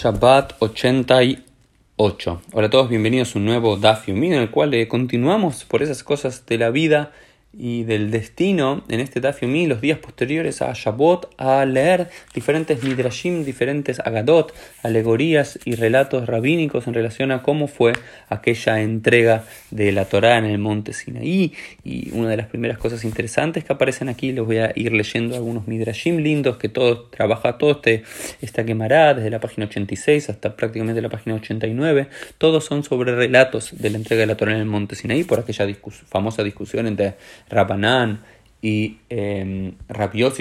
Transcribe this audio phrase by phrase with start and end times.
[0.00, 2.42] Shabbat 88.
[2.52, 6.04] Hola a todos, bienvenidos a un nuevo Daf en el cual eh, continuamos por esas
[6.04, 7.10] cosas de la vida
[7.52, 13.44] y del destino en este Daf los días posteriores a Shabbat a leer diferentes midrashim,
[13.44, 17.92] diferentes agadot, alegorías y relatos rabínicos en relación a cómo fue
[18.28, 21.54] aquella entrega de la Torá en el monte Sinaí.
[21.84, 25.34] Y una de las primeras cosas interesantes que aparecen aquí les voy a ir leyendo
[25.34, 28.02] algunos midrashim lindos que todo trabaja todo este
[28.42, 33.70] esta quemará desde la página 86 hasta prácticamente la página 89 todos son sobre relatos
[33.72, 35.66] de la entrega de la Torá en el monte Sinaí por aquella
[36.08, 37.14] famosa discusión entre
[37.48, 38.20] Rabanán
[38.60, 39.74] y eh,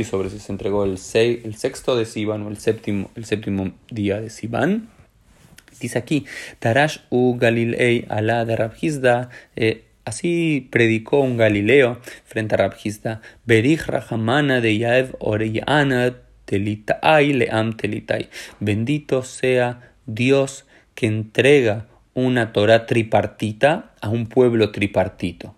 [0.03, 4.19] sobre si se entregó el, el, sexto de Sivan o el séptimo, el séptimo día
[4.19, 4.89] de Sivan.
[5.79, 6.25] Dice aquí,
[6.59, 14.61] Tarash u Galilei alá de eh, así predicó un Galileo frente a Rabhizda, Berich Rahamana
[14.61, 18.29] de Yaev Oreyana Telitai Leam Telitai.
[18.59, 25.55] Bendito sea Dios que entrega una Torah tripartita a un pueblo tripartito.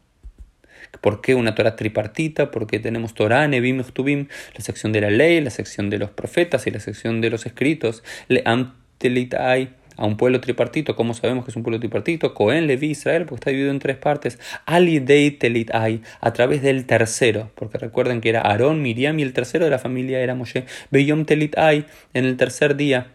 [1.01, 2.51] ¿Por qué una Torah tripartita?
[2.51, 6.67] Porque tenemos Torah, Nebim, Tubim, la sección de la ley, la sección de los profetas
[6.67, 8.03] y la sección de los escritos.
[8.27, 9.69] Le Amtelitai,
[9.99, 10.95] a un pueblo tripartito.
[10.95, 12.33] ¿Cómo sabemos que es un pueblo tripartito?
[12.33, 14.39] Cohen, Levi, Israel, porque está dividido en tres partes.
[14.65, 19.65] Ali Telitai, a través del tercero, porque recuerden que era Aarón, Miriam y el tercero
[19.65, 20.65] de la familia era Moshe.
[20.89, 23.11] Beyom Telitai, en el tercer día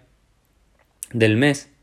[1.13, 1.74] del mes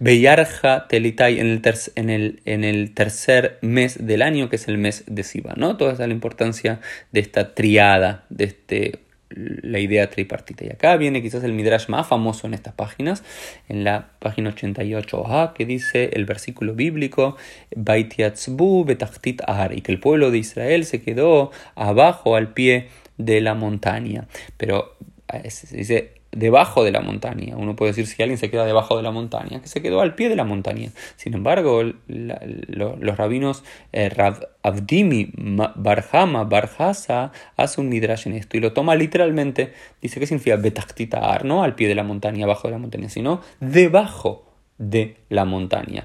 [0.00, 1.62] Beyarja Telitai en el,
[1.94, 5.54] en, el, en el, tercer mes del año, que es el mes de Siva.
[5.56, 5.76] ¿no?
[5.76, 9.00] Toda la importancia de esta triada, de este,
[9.34, 10.64] la idea tripartita.
[10.64, 13.22] Y acá viene quizás el midrash más famoso en estas páginas,
[13.68, 17.36] en la página 88a, que dice el versículo bíblico,
[17.74, 24.26] betachtit y que el pueblo de Israel se quedó abajo al pie de la montaña.
[24.56, 24.96] Pero
[25.32, 27.56] eh, dice debajo de la montaña.
[27.56, 30.14] Uno puede decir si alguien se queda debajo de la montaña, que se quedó al
[30.14, 30.90] pie de la montaña.
[31.16, 35.32] Sin embargo, los rabinos eh, Rav Avdimi
[35.76, 39.72] Barhama Barhasa hace un midrash en esto y lo toma literalmente.
[40.00, 43.40] Dice que significa betaktitar, no al pie de la montaña, abajo de la montaña, sino
[43.60, 44.46] debajo
[44.78, 46.04] de la montaña.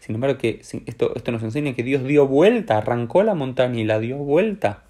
[0.00, 3.84] Sin embargo, que esto, esto nos enseña que Dios dio vuelta, arrancó la montaña y
[3.84, 4.84] la dio vuelta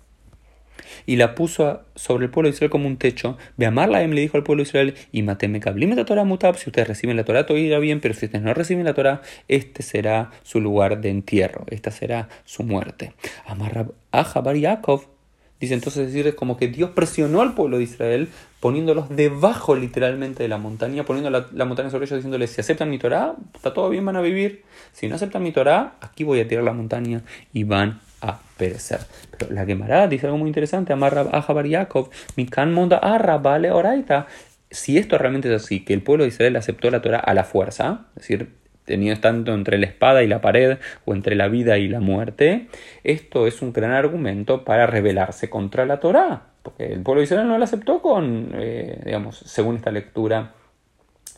[1.07, 3.37] y la puso sobre el pueblo de Israel como un techo.
[3.57, 5.61] Ve amarla, le dijo al pueblo de Israel, y mateme
[5.95, 8.55] la Torah mutab, si ustedes reciben la Torah todo irá bien, pero si ustedes no
[8.55, 13.13] reciben la Torah, este será su lugar de entierro, esta será su muerte.
[13.47, 15.07] Amarra a Yaakov,
[15.61, 18.29] dice entonces decir, como que Dios presionó al pueblo de Israel
[18.61, 22.99] poniéndolos debajo literalmente de la montaña, poniendo la, montaña sobre ellos, diciéndoles, si aceptan mi
[22.99, 24.63] Torah, está todo bien, van a vivir.
[24.93, 29.01] Si no aceptan mi Torah, aquí voy a tirar la montaña y van a perecer.
[29.37, 34.27] Pero la Gemara dice algo muy interesante, amarra a Yaakov, mi monda arra vale oraita.
[34.71, 37.45] Si esto realmente es así, que el pueblo de Israel aceptó la Torah a la
[37.45, 38.49] fuerza, es decir,
[38.85, 42.69] teniendo tanto entre la espada y la pared o entre la vida y la muerte,
[43.05, 47.49] esto es un gran argumento para rebelarse contra la Torah, porque el pueblo de Israel
[47.49, 50.53] no la aceptó con, eh, digamos, según esta lectura,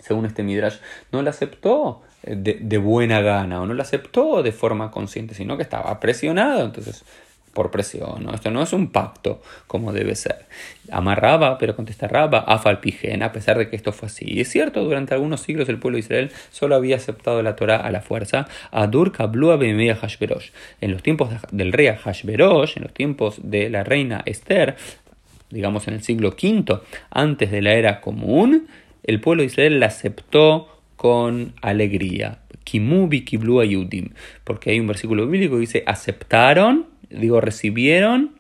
[0.01, 0.77] según este Midrash,
[1.13, 5.63] no la aceptó de, buena gana o no la aceptó de forma consciente, sino que
[5.63, 7.05] estaba presionado, entonces
[7.55, 8.35] por presión, ¿no?
[8.35, 10.47] Esto no es un pacto como debe ser.
[10.91, 14.27] Amarraba, pero contesta Raba, Afalpigen, a pesar de que esto fue así.
[14.29, 17.77] Y es cierto, durante algunos siglos el pueblo de Israel solo había aceptado la Torah
[17.77, 20.51] a la fuerza, Adur Kablua Bemeya Hashverosh.
[20.81, 24.77] En los tiempos del rey Hashverosh, en los tiempos de la reina Esther,
[25.51, 26.81] digamos en el siglo V,
[27.11, 28.67] antes de la era común,
[29.05, 30.75] el pueblo de Israel la aceptó
[31.05, 32.39] con alegría.
[32.65, 34.15] Kimubi kiblu ayudim.
[34.43, 38.39] Porque hay un versículo bíblico que dice aceptaron, digo recibieron,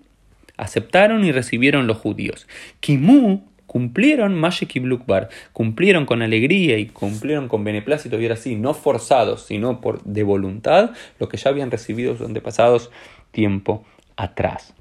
[0.56, 2.46] aceptaron y recibieron los judíos.
[2.80, 9.44] Kimu cumplieron Mashekiblukbar, cumplieron con alegría y cumplieron con beneplácito, y era así, no forzados,
[9.44, 12.90] sino por de voluntad, lo que ya habían recibido sus antepasados
[13.30, 13.84] tiempo
[14.16, 14.72] atrás.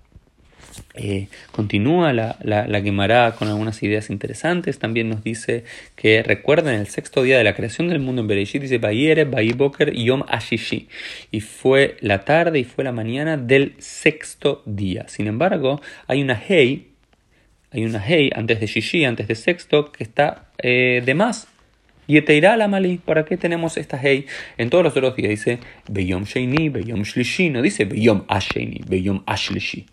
[0.94, 4.80] Eh, continúa la, la, con algunas ideas interesantes.
[4.80, 5.64] También nos dice
[5.96, 9.94] que recuerden el sexto día de la creación del mundo en Bereshit, dice Bayere, Bayiboker,
[9.94, 10.88] Yom Ashishi.
[11.32, 15.08] Y fue la tarde y fue la mañana del sexto día.
[15.08, 16.88] Sin embargo, hay una Hei,
[17.72, 21.48] hay una Hei antes de Shishi, antes de sexto, que está eh, de más.
[22.06, 24.26] Y irá la Mali, ¿para qué tenemos esta Hei?
[24.58, 29.24] En todos los otros días dice Beyom Sheini, Beyom Shlishi, no dice Beyom Asheini, Beyom
[29.26, 29.86] Ashlishi.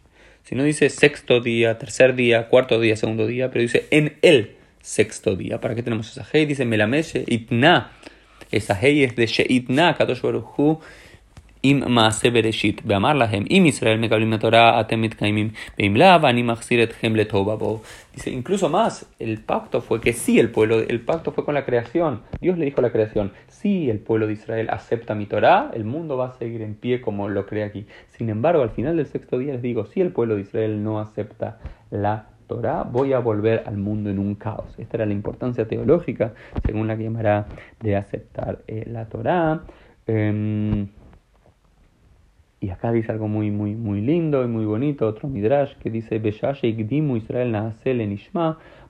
[0.51, 4.57] Si no dice sexto día, tercer día, cuarto día, segundo día, pero dice en el
[4.81, 5.61] sexto día.
[5.61, 6.45] ¿Para qué tenemos esa hey?
[6.45, 7.93] Dice Melamed Itna.
[8.51, 10.23] Esa hey es de Sheitna, Kadosh
[11.63, 17.15] Maase Bereshit, Beamar Lahem, Im Israel Mekablim Torah, Atem Mitkaimim, Beim Lav, Ani Machziret Hem
[17.15, 17.83] Letovabo.
[18.15, 21.67] Dice, incluso más, el pacto fue que sí, el pueblo, el pacto fue con la
[21.67, 22.23] creación.
[22.41, 25.85] Dios le dijo a la creación, si el pueblo de Israel acepta mi Torah, el
[25.85, 27.87] mundo va a seguir en pie como lo cree aquí.
[28.09, 30.99] Sin embargo, al final del sexto día les digo, si el pueblo de Israel no
[30.99, 31.59] acepta
[31.91, 34.75] la Torah, voy a volver al mundo en un caos.
[34.79, 36.33] Esta era la importancia teológica,
[36.65, 37.49] según la que llamará
[37.81, 39.61] de aceptar eh, la Torah.
[40.07, 40.87] Eh,
[42.61, 46.19] y acá dice algo muy, muy, muy lindo y muy bonito, otro midrash que dice,
[47.17, 47.53] Israel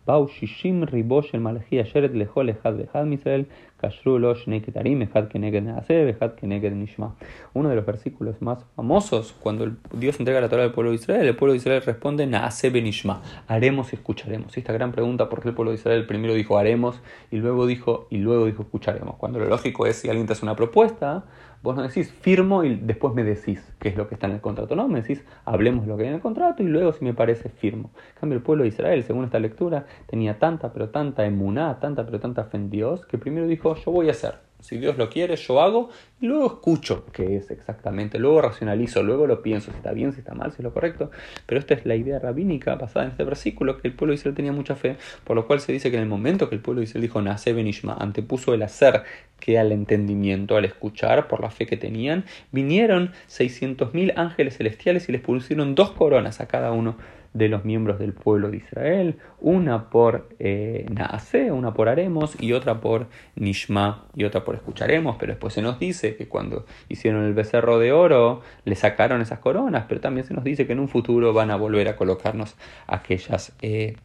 [0.07, 3.47] Shishim Ribosh el Malachi Asheret Lechol Echad Bechad Misrael,
[3.81, 7.15] Kashru Lo Shnei Ketarim, Echad Keneged Naasel, Echad Keneged Nishma.
[7.55, 11.27] Uno de los versículos más famosos, cuando Dios entrega la Torah al pueblo de Israel,
[11.27, 14.57] el pueblo de Israel responde, Naase Benishma, haremos y escucharemos.
[14.57, 17.01] Esta gran pregunta, ¿por qué el pueblo de Israel primero dijo haremos
[17.31, 19.17] y luego dijo, y luego dijo escucharemos?
[19.17, 21.25] Cuando lo lógico es, si alguien te hace una propuesta,
[21.63, 24.41] Vos no decís firmo y después me decís qué es lo que está en el
[24.41, 24.75] contrato.
[24.75, 27.51] No, me decís hablemos lo que hay en el contrato y luego si me parece
[27.51, 27.91] firmo.
[28.15, 32.05] En cambio, el pueblo de Israel, según esta lectura, tenía tanta pero tanta emuná, tanta
[32.05, 34.51] pero tanta fe en Dios, que primero dijo yo voy a hacer.
[34.61, 35.89] Si Dios lo quiere, yo hago
[36.21, 38.19] y luego escucho qué es exactamente.
[38.19, 41.11] Luego racionalizo, luego lo pienso si está bien, si está mal, si es lo correcto.
[41.47, 44.35] Pero esta es la idea rabínica basada en este versículo, que el pueblo de Israel
[44.35, 46.81] tenía mucha fe, por lo cual se dice que en el momento que el pueblo
[46.81, 49.05] de Israel dijo Nace Benishma, antepuso el hacer
[49.39, 55.13] que al entendimiento, al escuchar, por la fe que tenían, vinieron 600.000 ángeles celestiales y
[55.13, 56.97] les pusieron dos coronas a cada uno
[57.33, 62.53] de los miembros del pueblo de Israel, una por eh, Naase, una por Haremos y
[62.53, 63.07] otra por
[63.37, 67.79] Nishma y otra por Escucharemos, pero después se nos dice que cuando hicieron el becerro
[67.79, 71.33] de oro le sacaron esas coronas, pero también se nos dice que en un futuro
[71.33, 72.57] van a volver a colocarnos
[72.89, 73.97] aquellas eh,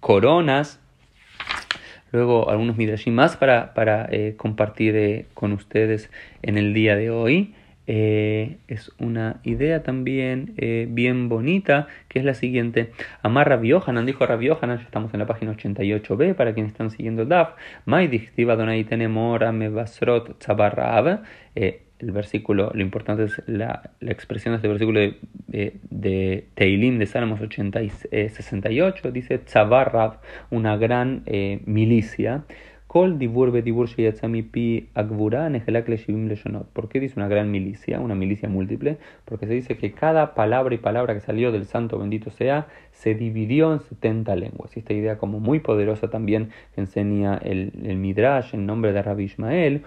[0.00, 0.80] coronas.
[2.10, 6.10] Luego algunos midrashim más para, para eh, compartir eh, con ustedes
[6.42, 7.54] en el día de hoy.
[7.90, 12.90] Eh, es una idea también eh, bien bonita, que es la siguiente.
[13.22, 16.90] Amar Rabbi Yohanan, dijo Rabbi Yohanan, ya estamos en la página 88b, para quienes están
[16.90, 17.54] siguiendo el DAF,
[17.86, 18.10] Donai
[21.54, 26.46] eh, el versículo, lo importante es la, la expresión de este versículo de, de, de
[26.54, 30.20] Teilim de Salmos 80 y, 68, dice Tzabarrav,
[30.50, 31.24] una gran
[31.64, 32.44] milicia.
[36.72, 38.96] ¿Por qué dice una gran milicia, una milicia múltiple?
[39.26, 42.66] Porque se dice que cada palabra y palabra que salió del santo bendito sea
[42.98, 44.76] se dividió en 70 lenguas.
[44.76, 49.24] Y esta idea como muy poderosa también que enseña el, Midrash en nombre de Rabbi
[49.24, 49.84] Ismael,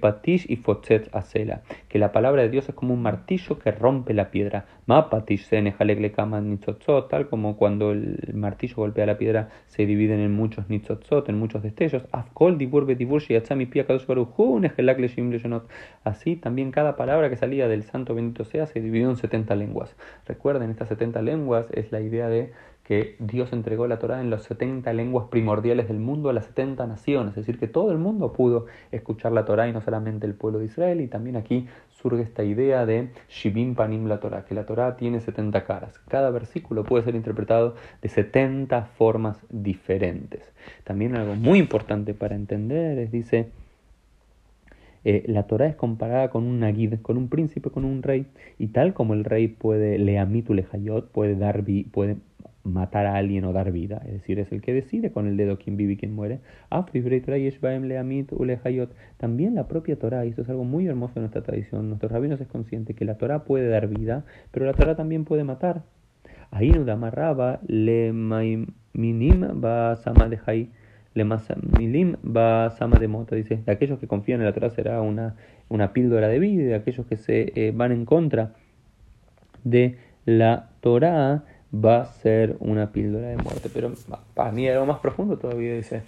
[0.00, 4.12] patish y fotzet asela, que la palabra de Dios es como un martillo que rompe
[4.12, 4.66] la piedra.
[4.84, 5.48] Ma patish
[7.08, 11.62] tal como cuando el martillo golpea la piedra se dividen en muchos nitzotzot, en muchos
[11.62, 12.06] destellos.
[16.04, 19.96] Así también cada palabra que salía del santo bendito sea se dividió en 70 lenguas.
[20.26, 22.49] Recuerden, estas 70 lenguas es la idea de
[22.90, 26.88] que Dios entregó la Torah en las 70 lenguas primordiales del mundo a las 70
[26.88, 30.34] naciones, es decir, que todo el mundo pudo escuchar la Torah y no solamente el
[30.34, 34.56] pueblo de Israel, y también aquí surge esta idea de Shibim Panim la Torah, que
[34.56, 36.00] la Torah tiene 70 caras.
[36.08, 40.52] Cada versículo puede ser interpretado de 70 formas diferentes.
[40.82, 43.50] También algo muy importante para entender es, dice,
[45.04, 48.26] eh, la Torah es comparada con un nagid, con un príncipe, con un rey,
[48.58, 51.62] y tal como el rey puede leamitu lejayot, puede dar
[51.92, 52.16] puede
[52.62, 55.58] matar a alguien o dar vida, es decir, es el que decide con el dedo
[55.58, 56.40] quién vive y quién muere.
[59.16, 62.40] También la propia Torah, y esto es algo muy hermoso en nuestra tradición, nuestros rabinos
[62.40, 65.82] es consciente que la Torah puede dar vida, pero la Torah también puede matar.
[66.52, 68.12] Le
[68.92, 70.68] minim de
[71.12, 75.00] le milim va sama de mota, dice, de aquellos que confían en la Torah será
[75.00, 75.34] una,
[75.68, 78.54] una píldora de vida, de aquellos que se eh, van en contra
[79.64, 83.70] de la Torah va a ser una píldora de muerte.
[83.72, 83.92] Pero
[84.34, 86.02] para mí algo más profundo todavía dice,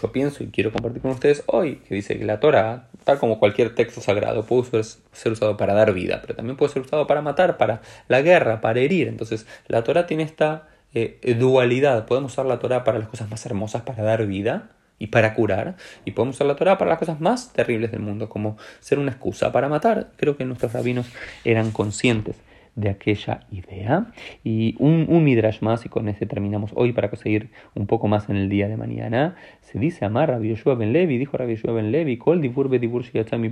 [0.00, 3.38] yo pienso y quiero compartir con ustedes hoy, que dice que la Torah, tal como
[3.38, 7.22] cualquier texto sagrado, puede ser usado para dar vida, pero también puede ser usado para
[7.22, 9.08] matar, para la guerra, para herir.
[9.08, 12.06] Entonces la Torah tiene esta eh, dualidad.
[12.06, 15.76] Podemos usar la Torah para las cosas más hermosas, para dar vida y para curar,
[16.06, 19.10] y podemos usar la Torah para las cosas más terribles del mundo, como ser una
[19.10, 20.08] excusa para matar.
[20.16, 21.06] Creo que nuestros rabinos
[21.44, 22.36] eran conscientes
[22.76, 24.12] de aquella idea.
[24.44, 28.36] Y un, midrash más, y con ese terminamos hoy para conseguir un poco más en
[28.36, 29.34] el día de mañana.
[29.62, 33.50] Se dice Amar Rabbi ben Levi, dijo Rabbi Yoshua ben Levi, Kol divur bedivur shiyatzami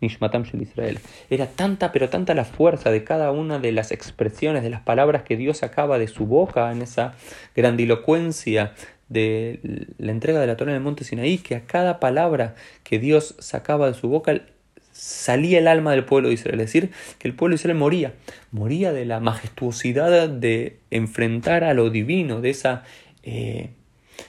[0.00, 0.98] nishmatam shel Israel.
[1.28, 5.22] Era tanta, pero tanta la fuerza de cada una de las expresiones, de las palabras
[5.24, 7.14] que Dios sacaba de su boca en esa
[7.54, 8.72] grandilocuencia
[9.08, 12.98] de la entrega de la Torah en el monte Sinaí, que a cada palabra que
[12.98, 14.40] Dios sacaba de su boca
[15.00, 18.14] salía el alma del pueblo de Israel, es decir, que el pueblo de Israel moría,
[18.50, 22.84] moría de la majestuosidad de enfrentar a lo divino, de esa,
[23.22, 23.70] eh,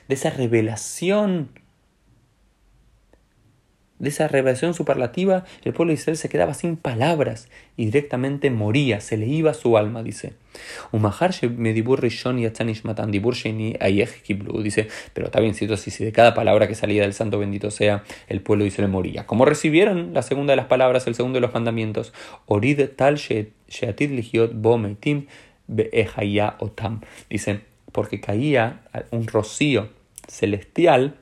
[0.08, 1.50] de esa revelación
[4.01, 9.00] de esa revelación superlativa, el pueblo de Israel se quedaba sin palabras y directamente moría,
[9.00, 10.34] se le iba su alma, dice.
[14.63, 18.41] Dice, pero está bien, si, de cada palabra que salía del santo bendito sea, el
[18.41, 19.27] pueblo de Israel moría.
[19.27, 22.12] ¿Cómo recibieron la segunda de las palabras, el segundo de los mandamientos?
[22.48, 23.20] Orid tal
[26.60, 27.01] otam.
[27.29, 28.81] Dice, porque caía
[29.12, 29.89] un rocío
[30.27, 31.21] celestial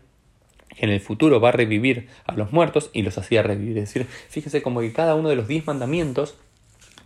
[0.79, 3.77] en el futuro va a revivir a los muertos y los hacía revivir.
[3.77, 6.35] Es decir, fíjense como que cada uno de los diez mandamientos,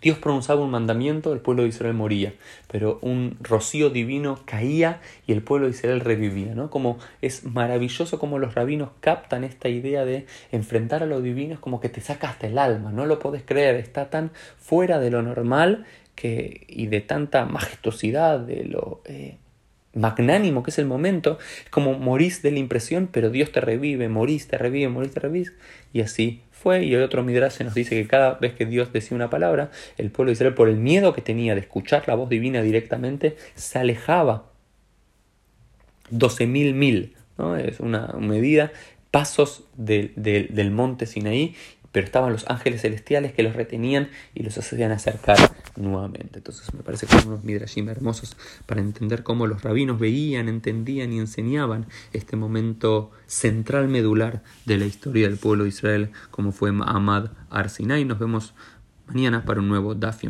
[0.03, 2.33] Dios pronunciaba un mandamiento, el pueblo de Israel moría,
[2.69, 6.53] pero un rocío divino caía y el pueblo de Israel revivía.
[6.55, 6.69] ¿no?
[6.69, 11.59] Como es maravilloso como los rabinos captan esta idea de enfrentar a lo divino, es
[11.61, 15.09] como que te saca hasta el alma, no lo podés creer, está tan fuera de
[15.09, 19.01] lo normal que, y de tanta majestuosidad, de lo...
[19.05, 19.37] Eh,
[19.93, 24.09] magnánimo que es el momento, es como morís de la impresión, pero Dios te revive,
[24.09, 25.51] morís, te revive, morís, te revive,
[25.93, 26.83] y así fue.
[26.85, 30.09] Y el otro Midrash nos dice que cada vez que Dios decía una palabra, el
[30.09, 33.79] pueblo de Israel, por el miedo que tenía de escuchar la voz divina directamente, se
[33.79, 34.49] alejaba.
[36.11, 37.55] 12.000 mil, ¿no?
[37.55, 38.71] es una medida,
[39.09, 41.55] pasos del monte Sinaí,
[41.93, 45.37] pero estaban los ángeles celestiales que los retenían y los hacían acercar
[45.77, 46.39] nuevamente.
[46.39, 48.35] Entonces me parece que son unos midrashim hermosos
[48.65, 54.85] para entender cómo los rabinos veían, entendían y enseñaban este momento central medular de la
[54.85, 58.03] historia del pueblo de Israel, como fue Ahmad Arsinai.
[58.05, 58.53] Nos vemos
[59.07, 60.23] mañana para un nuevo Daf